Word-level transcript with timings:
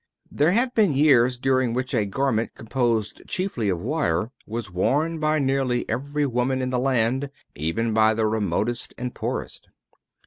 There 0.31 0.49
have 0.49 0.73
been 0.73 0.93
years 0.93 1.37
during 1.37 1.73
which 1.73 1.93
a 1.93 2.07
garment 2.07 2.55
composed 2.55 3.21
chiefly 3.27 3.69
of 3.69 3.79
wire 3.81 4.31
was 4.47 4.71
worn 4.71 5.19
by 5.19 5.37
nearly 5.37 5.87
every 5.87 6.25
woman 6.25 6.59
in 6.59 6.71
the 6.71 6.79
land, 6.79 7.29
even 7.53 7.93
by 7.93 8.15
the 8.15 8.25
remotest 8.25 8.95
and 8.97 9.13
poorest. 9.13 9.69